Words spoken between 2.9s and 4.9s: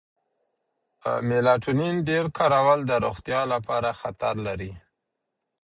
روغتیا لپاره خطر لري.